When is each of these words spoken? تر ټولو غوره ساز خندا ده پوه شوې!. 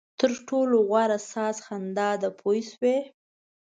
تر 0.19 0.31
ټولو 0.47 0.77
غوره 0.89 1.19
ساز 1.31 1.55
خندا 1.65 2.09
ده 2.21 2.29
پوه 2.39 2.59
شوې!. 2.69 2.97